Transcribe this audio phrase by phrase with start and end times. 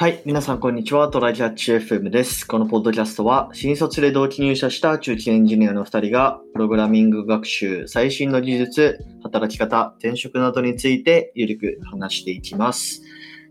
[0.00, 0.22] はい。
[0.24, 1.10] 皆さん、こんにちは。
[1.10, 2.48] トライキャッチ FM です。
[2.48, 13.02] このポッドキャストは、新卒で同期入社した中期エンジニアの2人が、プログラミング学習、最新の技術、働き方、転職などについて、ゆるく話していきます。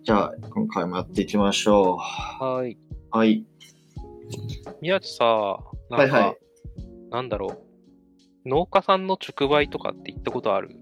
[0.04, 2.72] じゃあ、今回もやっていきましょはい。
[2.72, 2.78] う。
[3.16, 3.46] はい。
[4.82, 5.60] 宮地さ、
[5.92, 6.38] なんか、はいはい
[7.12, 7.62] なんだろ
[8.46, 8.50] う。
[8.50, 10.76] 農家さんの直売とかって行ったことある？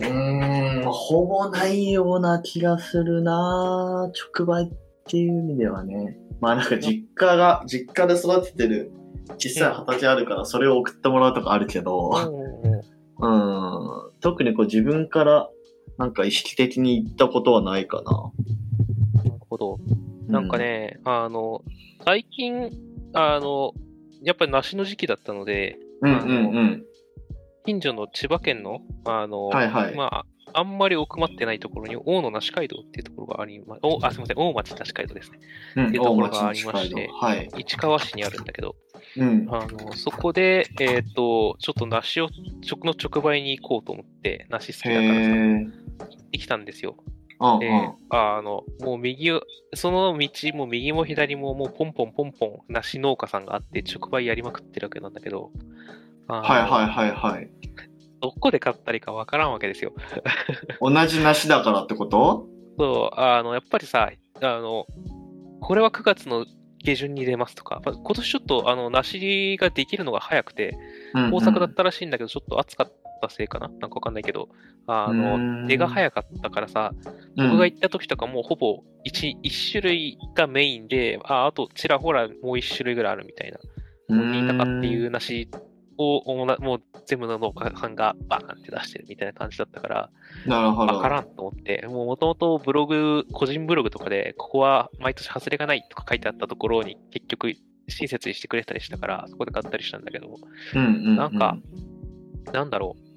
[0.00, 4.72] うーん、ほぼないような気がするな直売っ
[5.06, 6.16] ていう意味ではね。
[6.40, 8.92] まあなんか実家が、実家で育ててる
[9.36, 12.12] 小さい畑あるから、それを送ってもらうとかあるけど、
[13.20, 15.48] うん、特にこう自分から
[15.98, 18.32] なんか意識的に言ったことはないかな。
[19.24, 19.78] なるほど。
[20.28, 21.62] なんかね、あの、
[22.04, 22.70] 最近、
[23.14, 23.72] あの、
[24.22, 26.84] やっぱり梨の時期だったので、うん、うんうんうん。
[27.68, 29.94] 近所の千葉県の、あの、はいはい。
[29.94, 35.38] まあ、あんまり奥まってないところに、大野梨街道っていうところがありま、お、あ、すみません、大町梨街道ですね。
[35.76, 37.50] うんっていうところがありましてはい。
[37.58, 38.74] 市川市にあるんだけど、
[39.18, 39.46] うん。
[39.50, 42.30] あの、そこで、えっ、と、ちょっと梨を、
[42.66, 45.34] 直の直売に行こうと思って、梨好きへだからさ、え。
[45.34, 45.68] 行
[46.22, 46.96] ってきたんですよ。
[46.98, 47.70] うんで、
[48.08, 49.42] あの、もう右を、
[49.74, 55.52] その道も右も左ももうポンポンポンポン梨農家さんがあって直売やりまくってるわけなんだけど、
[56.28, 57.48] はいはいはいはい。
[58.20, 59.92] どこで買ったらいいかわからんわけですよ。
[60.80, 62.46] 同じ梨だからってこと？
[62.78, 64.10] そう、あの、やっぱりさ、
[64.40, 64.86] あの、
[65.60, 66.46] これは9月の
[66.84, 70.78] 下旬に出ますとか、まあ今年ちょっと、あの、梨ができるのが早くて、
[71.14, 73.68] 豊作だったらしいんだけど、ちょっと暑かったせいかな？
[73.68, 74.48] なんかわかんないけど、
[74.86, 76.92] あの、出が早かったからさ、
[77.36, 83.58] 僕が行った時とかもうほぼ 1, 一種類がメインで、ああとちらほらもう一種類ぐらいあるみたいな。
[84.14, 85.50] もう新高っていう梨
[85.98, 86.22] を
[86.60, 90.10] もう全部の農家さんがバーンって出してるみたいな感じだったから、
[90.46, 90.94] なるほど。
[90.94, 97.52] わからんと思って、もう元々ブログ、個人ブログとかで、ここは毎年外れがないとか書いてあったところに結局
[97.88, 100.36] 親切にしてくれたりしたから、そこで買ったりしたんだけど、
[100.74, 101.16] うんうんうん。
[101.16, 101.56] なんか、
[102.52, 103.08] なんだろう。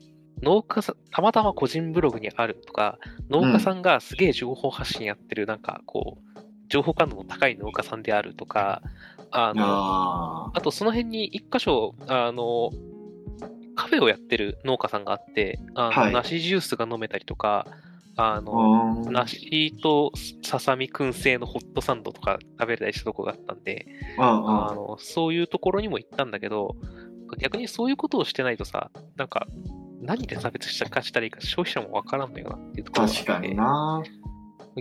[0.43, 2.97] 農家さん、たまたま個人ブログにあるとか、
[3.29, 6.41] 農家さんがすげえ情報発信やってる、なんかこう、
[6.71, 8.81] 情報感度の高い農家さんであるとか、
[9.29, 12.71] あの、ああとその辺に一箇所、あの、
[13.75, 17.67] カフェをやってる農家さんがあって、あの、はい梨ジュースが飲めたりとか、
[18.15, 18.41] ああ。
[18.41, 23.85] の、うん梨とささみ燻製のホットサンドとか食べれたりしたとこがあったんで、
[24.17, 26.77] うんあの、そういうところにも行ったんだけど、
[27.37, 29.47] 逆にそういうことをしてないとさ、なんか、
[30.01, 34.03] 何で差別したかしたらいいか消費者もわからんのよなっていうところがあって確かにな。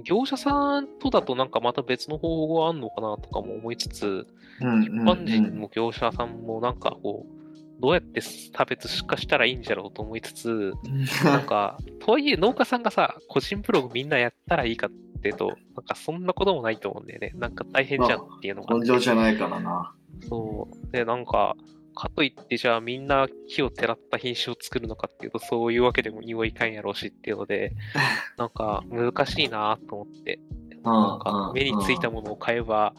[0.05, 4.27] 業者さんとだとなんかまた別の方法があんのかなとかも思いつつ、
[4.61, 7.41] うん一般人も業者さんもなんかこう、
[7.81, 10.73] どうやって差別化したらいいんじゃろうと思いつつ、
[11.25, 14.91] なんか、とはいえ農家さんがさ、個人ブログみんなやったらいいかっ
[15.23, 15.53] てと、な
[15.83, 17.33] んかそんなこともないと思うんだよね。
[17.37, 18.87] なんか大変じゃんっていうのがあって。
[18.87, 19.95] 根性じゃないからな。
[20.29, 20.93] そう。
[20.93, 21.57] で、なんか、
[21.95, 27.75] かといって、じゃあみんな木をてらった品種を作るのかっていうと、そういうわけでもにはいかんやろうしっていうので、
[28.39, 30.39] なんか難しいなと思って、
[30.83, 32.95] なんか目についたものを買えば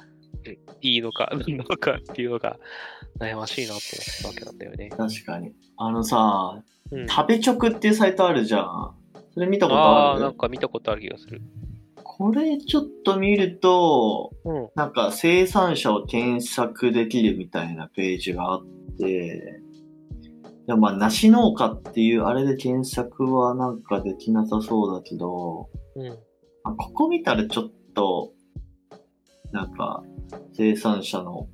[0.81, 2.57] いいのか、なんのかっていうのが
[3.19, 4.89] 悩ましいなと思ったわけなんだよね。
[4.89, 5.53] 確かに。
[5.77, 8.95] あのさ、うん、食べ直っていうサイトあるじゃん。
[9.33, 11.41] それ見たことああー、あるなんか見たことある気がする。
[12.21, 14.69] これちょっと見ると、うん。
[14.75, 18.65] なんか生産者を検索できるみたいなページがあっ
[18.99, 19.59] て、
[20.67, 26.09] でもまあ、梨農家っていうあれで検索はなんかできなさそうだけど、うん。
[26.63, 28.33] あここ見たらちょっと、
[29.51, 30.03] なんか、
[30.53, 31.47] 生産者の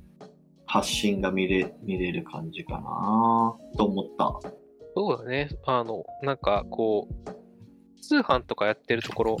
[0.66, 4.38] 発信が見れ、見れる感じかなと思った。
[4.94, 5.48] そうだね。
[5.64, 9.38] あの、なんかこう、通販とかやってるところ、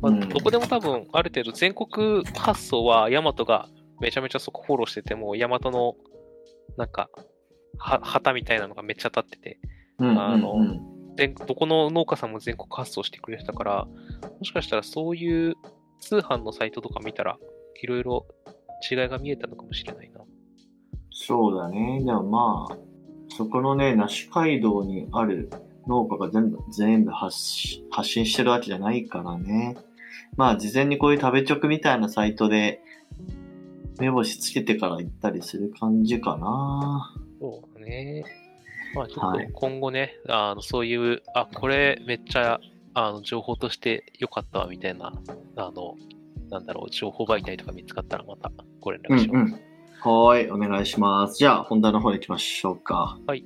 [0.00, 3.68] まあうんどこでも多分ある程度全国発送はヤマトが
[4.00, 5.94] めちゃめちゃそこフォローしてても、ヤマトの
[6.76, 7.10] なんか、
[7.78, 9.60] は旗みたいなのがめっちゃ立ってて、
[9.98, 10.54] うんあの
[11.46, 15.54] どこの農家さんも全国発送してくれてたから、もしかしたらそういう
[16.00, 17.38] 通販のサイトとか見たら、
[17.82, 18.26] いろいろ
[18.90, 20.20] 違いが見えたのかもしれないな。
[21.10, 22.02] そうだね。
[22.02, 22.78] でもまあ、
[23.36, 25.50] そこのね、梨街道にある
[25.86, 29.76] 農家が全部、全部発し発信してるわけじゃないからね。
[30.36, 32.82] まあ、事前にこういう食べ直みたいなサイトで、
[33.98, 37.14] 目星つけてから行ったりする感じかな。
[37.40, 38.24] そうだね。
[38.94, 42.60] まあちょっとはい今後ね、あのそういう、あ、これめっちゃ
[42.94, 45.12] あの情報として良かったわみたいな、
[45.56, 45.96] あの、
[46.48, 49.34] なんだろう、情報媒体とか見つかったらまたご連絡します。
[49.34, 49.52] うんうん。
[49.52, 51.36] はーい、お願いします。
[51.36, 53.18] じゃあ、本題の方に行きましょうか。
[53.26, 53.44] はい。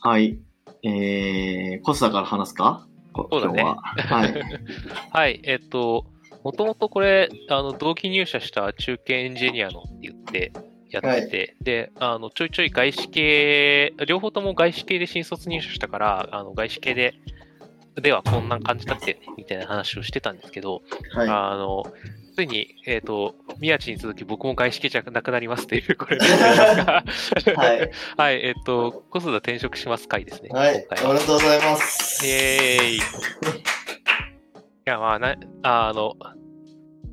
[0.00, 0.38] はい。
[0.84, 2.86] えー、コスだから話すか？
[2.86, 3.76] こそうだねは。
[3.76, 4.34] はい。
[5.10, 6.06] はい、えっと、
[6.44, 10.52] もともとこれ、あの、同期入社した中堅エンジニアのって言って
[10.90, 17.14] やってて、はい、で、あの、ちょいちょい外資系、両方とも外資系で新卒入社したから、あの、外資系で、
[18.00, 20.82] ではこんな感じだってね、みたいな話をしてたんですけど、
[21.12, 21.84] はい、あの、
[22.30, 27.02] ついに、えっ、ー、と、宮地に続き僕も外資系じゃなくなりますっていう、 これ、 は
[27.74, 27.90] い。
[28.16, 30.50] はい、えっ、ー、と、コスダ転職します回ですね。
[30.50, 32.26] はい、おめでとうございます。
[32.26, 32.96] イェーイ。
[32.96, 33.00] い
[34.84, 36.14] や、まあ、な、あの、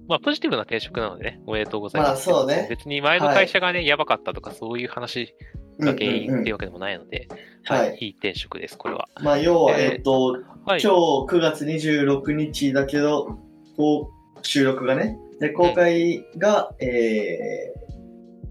[0.07, 2.29] まあ、ポジティブな転職なのでね、おめでとうございます。
[2.29, 2.67] まあ、そうね。
[2.69, 5.35] 別に前の会社がね、はい、やばかったとか、そういう話
[5.79, 7.27] が原因っていうわけでもないので、
[7.65, 9.09] はい、いい転職です、これは。
[9.21, 13.37] まあ、要は、えっ、ー、と、はい、今日9月26日だけど、
[13.75, 17.73] こう、収録がね、で、公開が、うん、え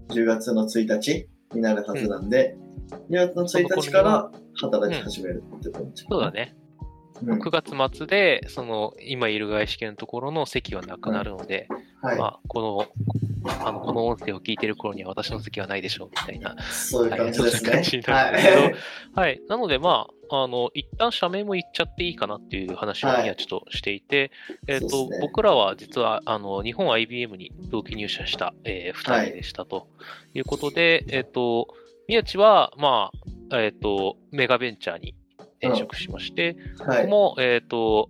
[0.09, 2.55] ー、10月の1日になるはずなんで、
[3.09, 6.55] うん、2月の1日から働き始めるってこと、うん、そうだね。
[7.21, 11.67] 9月末で、その、今いる外資系のところの席はなくなるので、
[12.01, 12.85] はい、まあ、この、
[13.49, 16.55] あの、この音声を聞いてる頃には私の席はないでしょう、みたいな。
[16.71, 17.71] そういう感じですね。
[17.71, 18.75] はい、になるんですけど、はい、
[19.15, 19.41] はい。
[19.47, 24.31] なので、まあ、あの、一旦社名も言っちゃっていいかなっていう話を今ちょっとしていて、
[24.67, 29.87] はい、えっ、ー、と、ね、僕らは実は、あの、日本 IBM に同期入社した、えー、二人でしたと
[30.33, 31.67] いうことで、えっ、ー、と、
[32.07, 33.11] 宮地は、ま
[33.51, 35.15] あ、えっ、と、メガベンチャーに
[35.61, 38.09] 転職しまして、うんはい、ここも、えっ、ー、と、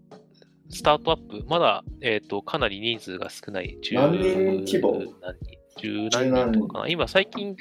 [0.69, 3.77] スタートアップ、まだ、えっ、ー、と、かなり人数が少ない。
[3.91, 5.01] 何人規模？
[5.79, 6.87] 十何人とかかな。
[6.87, 7.55] 今、最近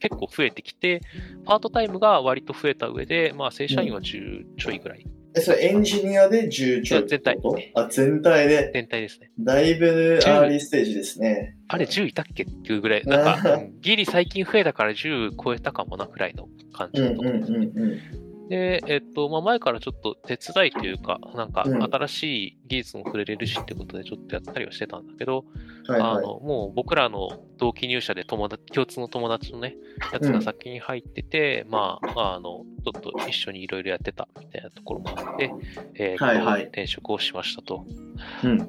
[0.00, 1.00] 結構増えてきて、
[1.44, 5.06] パートタイムが割と増えた上で、まあ、正社員は10ちょいぐらい。
[5.34, 7.38] え、それエンジニアで10ちょい全体。
[7.74, 8.70] あ、全体で。
[8.72, 9.30] 全体ですね。
[9.38, 11.56] だいぶアーリーステージですね。
[11.68, 17.58] あれ10いたっけっていうぐらい、なんか、 ギリ最近増えたから10超えたかもなくらいの感じだと思うんですね。
[17.58, 25.44] うんうんうんうんで、えっと、まあ、前からちょっと手伝いというか、なんか新しい技術も触れれるしってことでちょっとやったりはしてたんだけど、
[25.88, 27.28] はいはい、あの、もう僕らの
[27.58, 29.74] 同期入社で友達、共通の友達のね、
[30.12, 35.52] やつが先に入ってて、うん、まあ、あの、ちょっと一緒にいろいろやってたみたいなところもあって、
[35.94, 37.84] えー、はいはい、転職をしましたと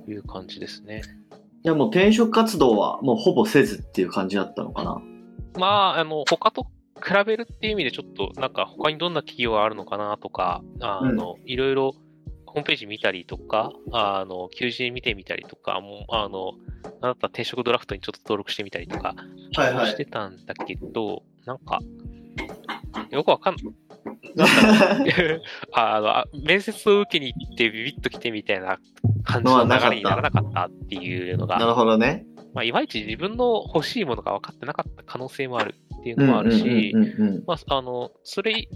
[0.07, 1.03] いう感じですね。
[1.63, 5.01] いや、もう転職活動はもうほぼせずっていう感じだったのかな。
[5.59, 6.67] まあ、あの、他と
[7.03, 11.93] 比べるっていう意味でちょっと、なんか他にどんな企業があるのかなとか、あの、いろいろ
[12.45, 16.53] ホームページ見たりとか、あの、求人見てみたりとか、もあの、
[17.01, 19.15] あなた転職ドラフトにちょっと登録してみたりとか、
[19.55, 21.79] はいはい、してたんだけど、なんか、
[23.11, 23.65] よくわかんない。
[24.35, 25.13] なんだ
[25.73, 28.79] あの、面接を受けに行ってビビッと来てみたいな
[29.23, 31.57] 感じの流れにならなかったっていうのが。
[31.59, 32.25] なるほどね。
[32.53, 35.75] まあ、いまいち自分の欲しいものが分かってなかった可能性もある
[36.13, 36.93] っていうのもあるし、
[37.45, 38.67] まあ、あの、それ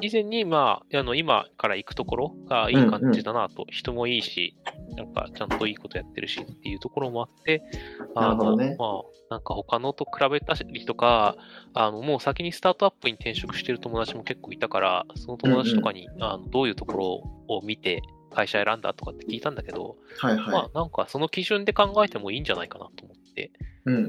[0.00, 4.56] 以前に、まあ、あの、今から行くところがいい感じだなと、うんうん、人もいいし、
[4.96, 7.62] なんかちゃんといいことやってるしっていうところもあって、
[8.14, 8.88] あの、ね、まあ、
[9.30, 11.36] なんか他のと比べたりとか、
[11.74, 18.02] あの、もう先にスタートアップに転職してる友達も結構いたから、その友達とかに、うんうん、あのどういうところを見て、
[18.32, 23.04] 会社選んだとかって聞いたんだけど、はいはい、まあなんかその基準で考えてもいいんじゃないかなと
[23.40, 23.52] て、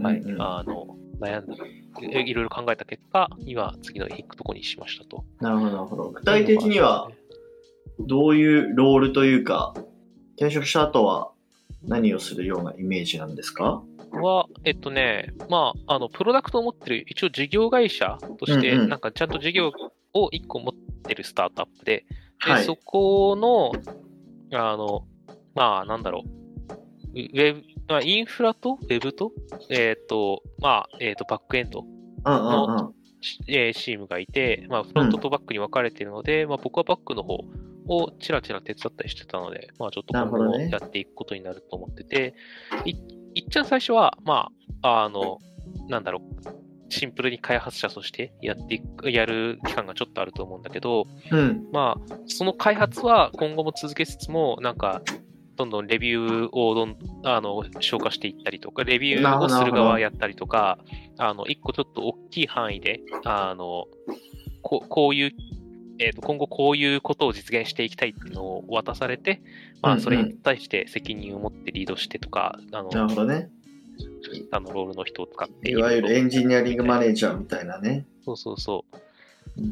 [0.02, 1.56] はい、あの、悩んだ、
[2.02, 5.24] いろいろ考えた結果、今、次の行くとこにしましたと。
[5.40, 6.10] なるほど、なるほど。
[6.12, 7.10] 具体的には、
[8.00, 9.74] どういうロールというか、
[10.38, 11.32] 転職した後は
[11.84, 13.84] 何をするようなイメージなんですか？
[14.12, 19.72] は、えっとね、まあ、あの、プロダクトを持ってる、一応事業会社として、うんうん、なんかちゃんと事業
[20.14, 22.06] を1個持ってるスタートアップで、
[22.46, 23.72] で、はい、そこの、
[24.58, 25.06] あの、
[25.54, 26.30] まあ、なんだろう、
[27.14, 27.71] ウェブ、まあ、
[28.04, 29.32] インフラとウェブと、
[29.70, 31.84] えっ、ー、と、まあ、えっ、ー、と、バックエンド
[32.24, 32.94] の、うんうんうん。
[33.48, 37.40] えチームがいて、まあ、フロントとバックに分かれているので、うん、まあ、僕はバックの方
[37.88, 42.36] をちらちら手伝ったりしてたので、まあ、ちょっと今後やっていくことになると思ってて、
[42.86, 42.94] ね、
[43.36, 44.50] いっちゃん最初は、ま
[44.82, 45.40] あ、あの、
[45.88, 55.02] なんだろう、シンプルに開発者としてやっていく、やる期間がちょっとあると思うんだけど、うん、まあ、その開発は今後も続けつつも、なんか、
[55.62, 60.80] どんどんレビューをどんあの消化していったりとか、レビューをする側やったりとか、
[61.18, 63.86] あの、一個ちょっと大きい範囲で、あの、
[64.64, 65.32] ここういう、
[66.00, 69.44] えっ、ー、と、今後こういうことを実現していきたいっていうのを渡されて、
[69.84, 73.50] まあ、それに対して責任を持ってリードしてとか、あの、なるほどね。
[74.52, 78.08] あのロールの人を使っていわゆるエンジニアリングマネージャーみたいなね。
[78.26, 78.98] そうそうそう。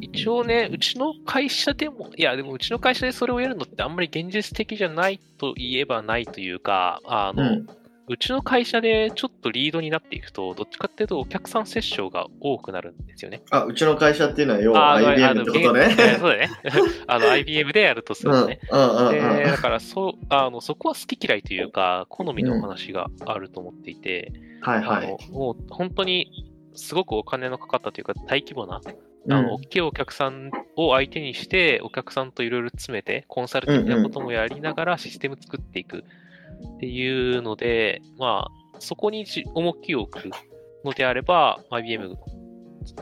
[0.01, 7.67] 一応ね、うちの会社でも、いや、でもうちの会社でそれをやるのってあんまり現実的じゃないと言えばないというか、あの、うん、
[8.09, 13.41] うちの会社でちょっとリードになっていくと、どっちかっていうとお客さん接触が多くなるんですよね。
[13.51, 15.95] あ、うちの会社っていうのは要は IBM ってことね。
[16.19, 16.49] そうだね。
[17.07, 18.59] あの IBM でやるとするとね。
[18.63, 25.31] で、だからそあのそこは好き嫌いというか、好みの話があると思っていて、うん、はいはい。
[25.31, 26.31] もう本当に
[26.73, 28.81] すごくお金のかかったというか、大規模な
[29.27, 36.03] あの、大きいお客さんを相手にして、お客さんといろいろ詰めて、コンサル的なこともやりながらシステム作っていく
[36.77, 40.29] っていうので、まあ、そこに重きを置く
[40.85, 42.17] のであれば、IBM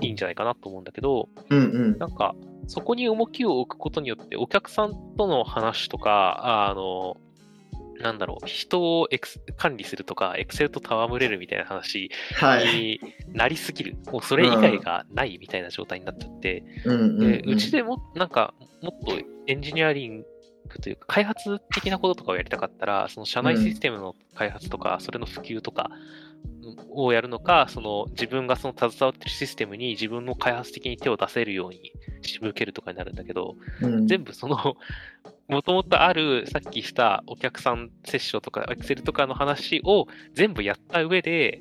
[0.01, 1.61] いいんじゃないかなと思うんだけど、うんう
[1.95, 2.35] ん、なんか、
[2.67, 7.17] そこに重きを置くことによって、お客さんとの話とか、あの、
[8.01, 12.09] なんだろう、人をエク管理するとか、エクセルと戯れるみたいな話
[12.73, 12.99] に
[13.33, 13.93] なりすぎる。
[14.05, 20.23] はい、もうそれ以外がないみたいな状態になっちゃって、でうちでも、なんか、もっとエンジニアリン
[20.69, 25.89] グというか、開発的なこととかをやりたかったら、その社内システムの開発とか、それの普及とか
[26.89, 34.77] をやるのか、その自分がその携わってるシステムに自分の開発的に手を出せるように仕向けるとかになるんだけど、うん、全部その
[35.47, 41.59] もともとある、さっきしたお客さんセッションとか、エクセルとかの話を全部やった上で、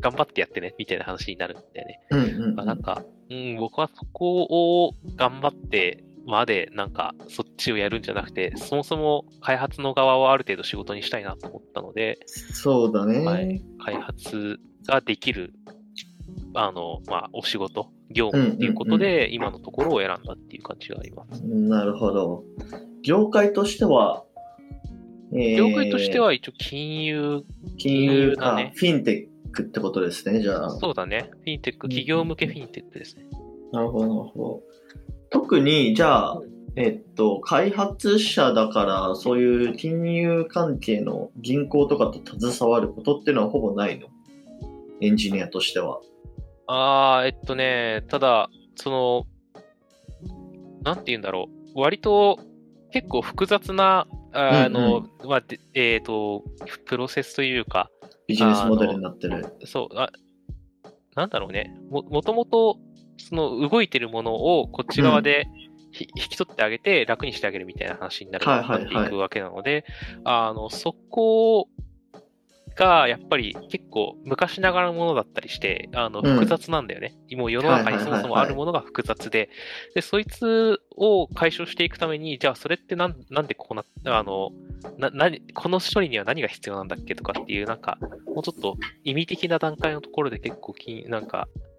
[0.00, 2.00] 頑張ってやってね、みたいな話になるんだよね。
[2.10, 13.20] うんうんうん、なんか、うん、僕はそこを頑張ってまで、なんか、そっちをやるんじゃなくて、そもそも開発の側をある程度仕事にしたいなと思ったので、そうだね。
[13.20, 15.52] はい、開発ができる、
[16.54, 21.44] あの、まあ、お仕事、業務っていうことで、今のところを選んだっていう感じがあります。
[21.44, 22.44] なるほど。
[23.02, 24.24] 業界としては、
[25.32, 27.42] えー、業界としては一応金融、
[27.78, 28.72] 金融だね。
[28.74, 30.70] フィンテックってことですね、じゃあ。
[30.70, 31.30] そうだね。
[31.30, 33.26] フィンテック、企業向けフィンテックですね。
[33.72, 34.62] なるほど、なるほど。
[35.30, 36.42] 特に、じゃあ、
[36.76, 44.06] えっと、開発者だから、そういう金融関係の銀行とかと携わることっていうのはほぼないの？
[45.00, 46.00] エンジニアとしては。
[46.66, 49.26] ああ、えっとね、ただ、その、
[50.82, 51.80] なんて言うんだろう。
[51.80, 52.38] 割と
[52.92, 55.42] 結構複雑な、あの、うんうん、まあ、
[55.74, 56.44] えっ、ー、と、
[56.86, 57.90] プロセスというか、
[58.28, 59.44] ビジネスモデルになってる。
[59.64, 60.10] そう、あ
[61.16, 61.74] なんだろうね。
[61.90, 62.78] も、もともと、
[63.18, 65.46] その動いてるものをこっち側で、
[65.92, 69.84] 引き取ってあげて楽にしてあげるみたいな話になる、はいはい、っていくわけなので、
[70.24, 71.68] あの、そこ
[72.76, 77.14] が、やっぱり結構昔ながらのものだったりして、あの、複雑なんだよね。
[77.30, 79.50] うん、もう世の中にそもそもあるものが複雑で、
[79.94, 83.84] で、そいつを解消していくために、じゃあそれってなんなんでこうな、
[84.16, 84.50] あの、
[84.98, 91.69] な、なこの処理には何が必要なんだっけとかっていう、なんか、もうちょっと意味的な段階のところで結構き、なんか、そ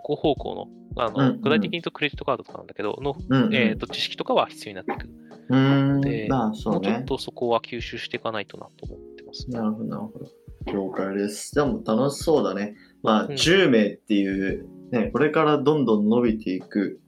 [0.00, 0.54] こ方向
[0.96, 5.10] の、あの、うんうん、具体的に言うとクレジットカードとかなんだけど、の、うんうん、えっ、ー、と、知識とかは必要になってくる。
[5.48, 5.56] う
[5.98, 6.00] ん。
[6.00, 6.90] で、まあ、そうね。
[6.90, 9.58] もうちょっとそこは吸収していかないとなと思ってます、ね。
[9.58, 10.26] なるほど、なるほど。
[10.72, 11.54] 了解です。
[11.54, 12.74] でも楽しそうだね。
[13.02, 17.00] まあ、10名っていう、ね、これからどんどん伸びていく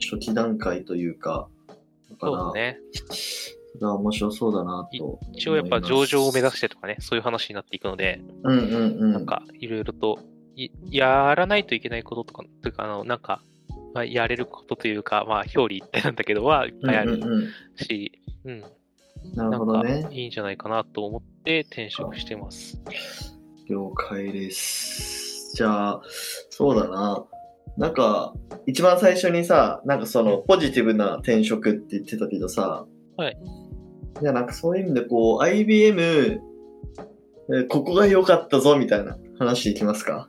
[0.00, 1.48] 初期段階というか、
[2.20, 2.78] そうだね。
[3.10, 5.18] それは面白そうだなと。
[5.32, 9.12] 一応やっぱ上場を目指してとかね、そういう話になっていくので、うんうんうん。
[9.12, 10.18] なんか、いろいろと
[10.90, 13.42] やらないといけないこととか、というか、あの、なんか、
[13.94, 17.20] まあ、やれることというか、まあ、表裏一体なんだけどは、いっぱいある
[17.76, 18.12] し、
[18.44, 18.64] うん、うんうん
[19.34, 20.08] なるほどね。
[20.10, 22.82] いいんじゃないかなと思って転職してます。
[23.68, 25.54] 了解です。
[25.54, 26.02] じゃあ、
[26.50, 27.24] そうだな。
[27.76, 28.34] なんか、
[28.66, 33.38] 一番最初にさ、なんかその、ポジティブな転職って言ってたけどさ、はい。
[34.20, 36.40] いや、なんかそういう意味でこう、IBM、
[37.68, 40.28] ここが良かったぞみたいな話いきますか？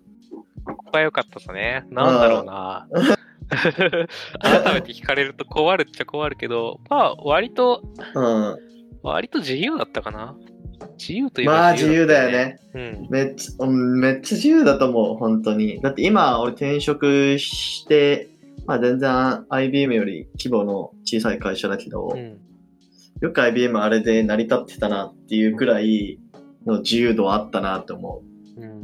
[0.93, 1.85] ここが良かったぞね。
[1.89, 2.87] なんだろうな。
[4.39, 7.81] 改めて聞かれると困るっちゃ困るけど、まあ、割と、
[8.13, 8.57] うん。
[9.01, 10.35] 割と自由だったかな。
[10.99, 12.59] 自由というか、ね、まあ自由だよね。
[12.75, 13.07] うん。
[13.09, 15.81] めっちゃ、めっちゃ自由だと思う、本当に。
[15.81, 18.29] だって今、俺転職して、
[18.67, 22.37] まあ全然 IBM より規模の小さい会社だけど、うん、
[23.19, 26.19] よく IBM あれで成り立ってたなっていうくらい
[26.67, 28.21] の自由度はあったなって思
[28.57, 28.61] う。
[28.61, 28.83] うん。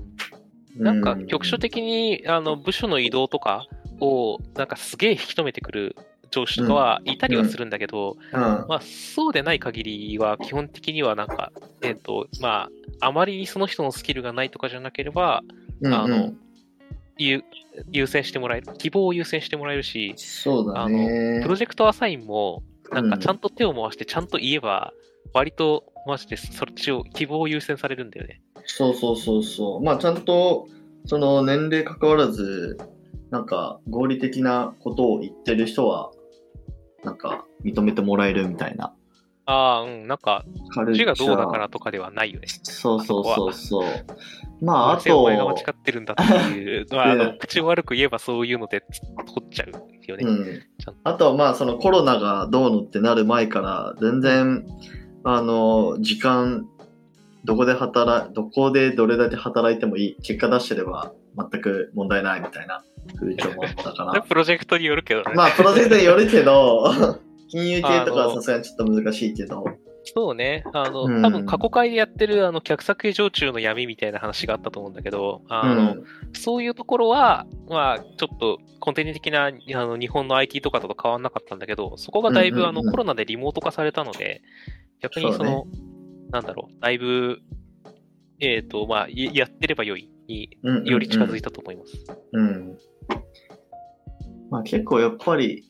[0.75, 3.67] なんか局所的に、あの、部署の移動とか
[3.99, 5.95] を、なんかすげえ引き止めてくる
[6.31, 8.41] 上司とかはいたりはするんだけど、うん。
[8.41, 12.69] うん、まあ、そうでない限りは基本的にはなんか、えっ、ー、と、ま
[13.01, 15.41] あ、あまりにその人のスキルがないとかじゃなければ、
[15.81, 16.33] うんうん、あの、
[17.17, 21.35] 優先してもらえる、希望を優先してもらえるし、そうだね。
[21.35, 24.93] あの、プロジェクトアサインも、なんかちゃんと手を回してちゃんと言えば、
[25.33, 28.41] 割とマジでそっちを希望を優先されるんだよね。
[28.65, 29.83] そうそうそうそう。
[29.83, 30.67] まあちゃんと、
[31.05, 32.77] その年齢関わらず、
[33.29, 36.11] なんか合理的なことを言ってる人は
[37.03, 38.93] なんか認めてもらえるみたいな。
[39.45, 40.45] ああ、うん、なんか。
[40.93, 42.47] 字がどうだからとかではないよね。
[42.63, 43.85] そうそうそうそう。
[44.61, 46.23] まあ、あなぜお前が間違と、ってるんだって
[46.59, 48.83] いう、 まあ、あでの口を悪く言えばそういうので
[49.33, 49.71] 取っちゃう
[50.07, 50.23] よね。
[50.23, 50.63] うん。
[51.03, 54.65] あとはまあ、そのコロナがどうのってなる前から、全然、
[55.23, 56.67] あの、時間、
[57.45, 62.83] どこで働い、どこでどれだけ働いてもいい、結果出してれば全く問題ないみたいな
[63.17, 64.21] 風潮もあったかそれら。
[64.27, 65.33] プロジェクトによるけどね。
[65.35, 66.91] まあ、プロジェクトによるけど、
[67.49, 69.65] 金融系とかはさすがにちょっと難しいけど。
[70.13, 70.63] そうね。
[70.73, 76.03] あの、うん多分過去回でやってる、あの、客先常駐の闇みたいな話があったと思うんだけど、あの、うん。
[76.33, 79.51] そういうところは、まあ、ちょっと、コンテンツ的な、あ
[79.85, 84.41] の、日本の IT とかと変わんなかったんだけど、そこがだいぶ、うんうんうんあの、コロナでリモート化されたので、
[85.01, 85.65] 逆にその、
[86.31, 87.39] なんだろう、だいぶ、
[88.39, 92.05] えっ、と、まあ、いやってればよいにうんうんうんより近づいたと思います。
[92.33, 92.77] うん。
[94.49, 95.65] まあ結構やっぱり、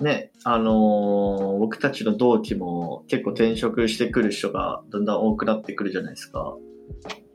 [0.00, 6.56] ね、あのー僕たちの同期も結構転職してくる人がだんだん多くなってくるじゃないですか。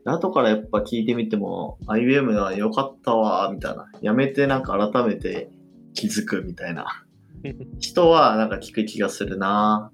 [0.05, 3.87] 後からやっぱ聞いてみても、IBM は良かったわ、みたいな。
[4.01, 5.49] やめてなんか改めて
[5.93, 7.05] 気づくみたいな
[7.79, 9.91] 人はなんか聞く気がするな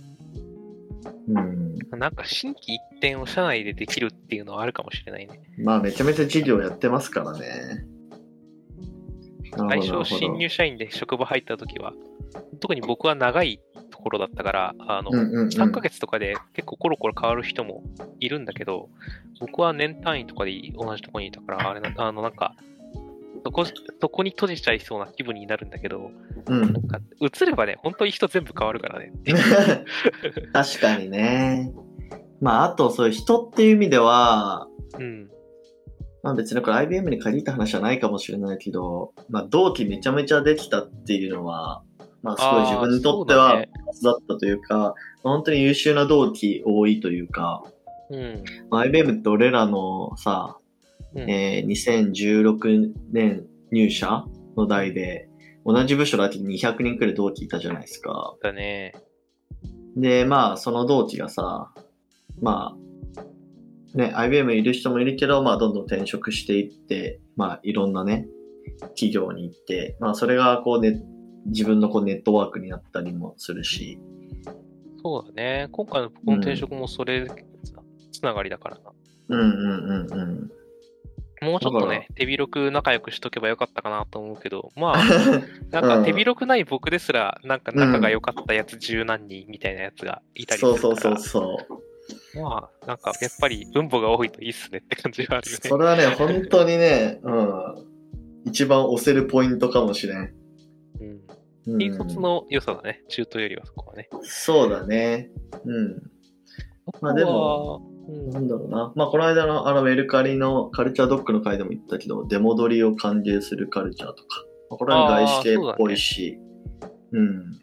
[1.27, 1.77] うん。
[1.99, 5.41] なんか、新規一転を社内でできるっていうのはあるかもしれないね。
[5.57, 7.85] まあめちゃめちゃ事業やってますからね。
[9.69, 11.93] 最初、新入社員で職場入った時は、
[12.59, 13.59] 特に僕は長い
[13.91, 17.83] ところだったから、あの、うんうんうん3ヶ月とかで結構コロコロ変わる人も
[18.19, 18.89] いるんだけど、
[19.39, 22.55] 僕は年単位とかで同じところにいたから、あれな、 あの、なんか、
[23.43, 26.11] そこ、そこに閉じちゃいそうな気分になるんだけど、
[26.47, 29.11] うんなんか、移ればね、本当に人全部変わるからね。
[30.53, 31.73] 確かにね。
[32.41, 34.67] まあ、あと、そういう人っていう意味では、
[34.99, 35.29] うん。
[36.23, 41.83] まあ別にこれ IBM に限った話はないかもしれないけど、まあ同期めちゃめちゃできたっていうのは、
[42.23, 43.67] まあすごい自分にとってはだっ
[44.27, 44.93] たというか、まあ
[45.23, 47.63] 本当に優秀な同期多いというか、
[48.09, 48.43] うん。
[48.69, 50.57] まあ、IBM って俺らのさ、
[51.13, 54.23] うんえー2016年入社
[54.55, 55.29] の代で、
[55.65, 58.35] 同じ部署だけに200人くらい同期いたじゃないですか。
[58.41, 58.93] だね。
[59.97, 61.73] で、まあ、その同期がさ、
[62.41, 68.27] まあ、ね、IBM いる人もいるけど、まあ、どんどん転職していって、まあ、いろんなね、
[68.95, 71.01] 企業に行って、まあ、それがこうね、
[71.47, 73.99] 自分のこうネットワークになったりもするし、
[75.03, 75.67] そうだね。
[75.71, 77.27] 今回の僕の転職もそれ
[78.11, 78.91] つながりだからな。
[79.29, 80.51] うんうんうんうん。
[81.41, 85.03] もうちょっとね、手広く仲良くしとけばよかったかなと思うけど、まあ、
[85.69, 91.77] なんか手広くない僕ですら、なんか仲が良かったやつ十何人みたいなやつがいたりすそうるから、そうそうそ
[92.35, 92.41] う。
[92.41, 95.69] まあ、なんかやっぱり分母が多いといいっすねって感じはあるよね。
[95.69, 97.75] それはね、本当にね、うん。
[98.45, 100.33] 一番押せるポイントかもしれん。
[101.01, 101.21] うん。
[101.67, 104.07] うん引率の良さだね、中途よりはそこはね。
[104.23, 105.29] そうだね。
[105.65, 106.01] うん。
[107.01, 107.97] まあでも、うん
[108.29, 108.93] なんだろうな。
[108.95, 114.45] まあ、この間のあのメルカリのカルチャードッグの回でも言ったけど、出戻りを歓迎するカルチャーとか。
[114.69, 116.39] まあこれは外資系っぽいし。
[117.11, 117.59] うん。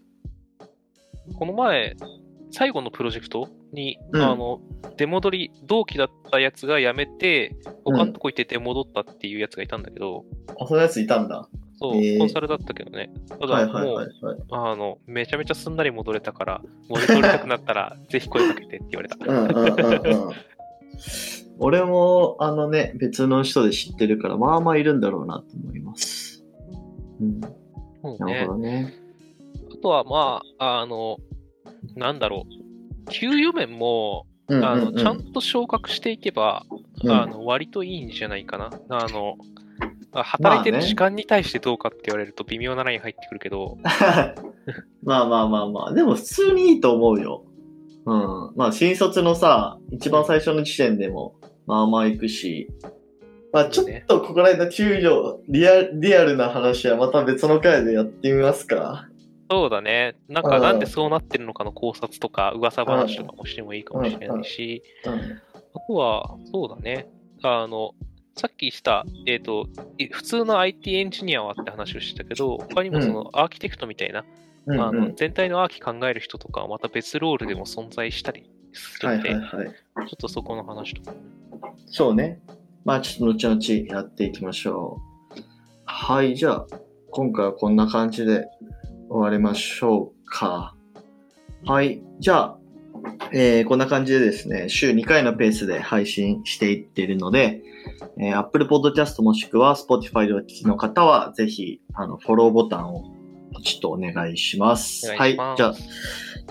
[1.38, 1.97] この前、
[2.51, 4.61] 最後のプロジェクトに、うんあの、
[4.97, 10.25] 出戻り、同期だったやつが辞めて、他のとこ行って出戻ったっていうやつがいたんだけど、
[10.61, 11.49] あ、そのやついたんだ。
[11.77, 13.11] そう、へーコンサルだったけどね。
[13.29, 14.39] ただ、も、はいうはい。
[14.51, 19.17] あの、めちゃめちゃすんなり戻れたから、戻りたくなったら、 ぜひ声かけてって言われた。
[21.59, 26.45] 俺も、あのね、別の人で知ってるから、まあまあいるんだろうなと思います。
[27.21, 27.41] うん。
[27.41, 27.49] ね
[28.19, 28.53] なるほ。
[28.55, 28.95] どね。
[29.73, 31.19] あとは、まあ、あの、
[31.95, 32.47] なんだろ
[33.07, 33.11] う。
[33.11, 36.67] 給与面も、あの、ちゃんと昇格していけば、
[37.03, 38.71] うんあの、割といいんじゃないかな。
[38.89, 39.63] あの、あ
[40.22, 43.79] 働いてる時間に対してどうかって言われると微妙なライン入ってくるけど、
[45.03, 45.94] まあまあまあまあ。
[45.94, 47.44] でも普通にいいと思うよ。
[48.07, 48.53] うん。
[48.57, 51.35] まあ新卒のさ、一番最初の時点でも、
[51.66, 52.68] まあまあ行くし。
[53.53, 59.09] まあちょっとここら辺の給与、リアリアルな話はまた別の回でやってみますか。
[59.50, 60.16] そうだね。
[60.29, 65.12] なんか、なんでそうなってるのかの考察とか、噂話とかもしてもいいかもしれないし、うん。
[65.12, 65.16] あ
[65.87, 67.09] とは、そうだね。
[67.42, 67.92] あの、
[68.37, 74.25] さっきした、えっ、と、い普通の IT エンジニアはって話をしたけど、他にもそのアーキテクトみたいな、
[74.66, 74.90] うんあ。
[75.16, 79.68] 全体のアーキ考える人とかはまた別ロールでも存在したりすはいるんで、はいはい。
[79.68, 81.16] ちょっとそこの話とか。
[81.87, 82.40] そうね。
[82.85, 85.01] まあちょっと後々やっていきましょ
[85.37, 85.40] う。
[85.85, 86.66] はい、じゃあ、
[87.12, 88.47] 今回はこんな感じで
[89.09, 90.75] 終わりましょうか。
[91.64, 92.59] はい、じゃあ、
[93.33, 97.62] えーこんな感じでですね、週2回のペースで配信していっているので、
[98.18, 103.03] えー Apple Podcast もしくは Spotify でお聞きの方は、ぜひ、あの、フォローボタンを
[103.53, 105.07] ポチッとお願いします。
[105.07, 105.75] いしますはい、じゃあ、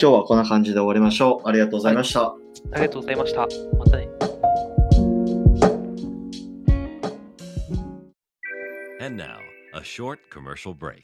[0.01, 1.47] 今日はこんな感じで終わりましょう。
[1.47, 2.31] ありがとうございました。
[2.31, 3.47] はい、ありがとうございました。
[3.77, 4.09] またね。
[9.01, 9.37] And now,
[9.73, 11.03] a short commercial break.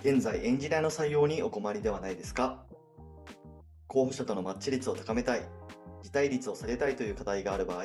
[0.00, 2.64] 現在、エンジニアの採用にお困りではないですか？
[3.86, 5.42] 候補者とのマッチ率を高めたい、
[6.02, 7.84] 辞退率を下げたいという課題がある場合、